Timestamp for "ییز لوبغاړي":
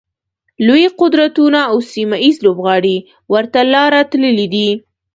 2.23-2.97